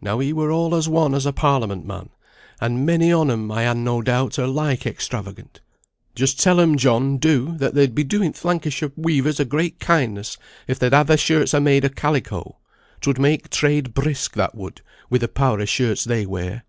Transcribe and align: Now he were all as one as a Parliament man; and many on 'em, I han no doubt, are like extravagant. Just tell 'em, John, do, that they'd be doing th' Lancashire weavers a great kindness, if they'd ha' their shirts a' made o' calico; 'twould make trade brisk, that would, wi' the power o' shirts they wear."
Now 0.00 0.20
he 0.20 0.32
were 0.32 0.50
all 0.50 0.74
as 0.74 0.88
one 0.88 1.14
as 1.14 1.26
a 1.26 1.34
Parliament 1.34 1.84
man; 1.84 2.08
and 2.62 2.86
many 2.86 3.12
on 3.12 3.30
'em, 3.30 3.52
I 3.52 3.64
han 3.64 3.84
no 3.84 4.00
doubt, 4.00 4.38
are 4.38 4.46
like 4.46 4.86
extravagant. 4.86 5.60
Just 6.14 6.40
tell 6.40 6.58
'em, 6.62 6.78
John, 6.78 7.18
do, 7.18 7.58
that 7.58 7.74
they'd 7.74 7.94
be 7.94 8.02
doing 8.02 8.32
th' 8.32 8.42
Lancashire 8.42 8.90
weavers 8.96 9.38
a 9.38 9.44
great 9.44 9.78
kindness, 9.78 10.38
if 10.66 10.78
they'd 10.78 10.94
ha' 10.94 11.04
their 11.04 11.18
shirts 11.18 11.52
a' 11.52 11.60
made 11.60 11.84
o' 11.84 11.90
calico; 11.90 12.56
'twould 13.02 13.18
make 13.18 13.50
trade 13.50 13.92
brisk, 13.92 14.32
that 14.32 14.54
would, 14.54 14.80
wi' 15.10 15.18
the 15.18 15.28
power 15.28 15.60
o' 15.60 15.66
shirts 15.66 16.04
they 16.04 16.24
wear." 16.24 16.64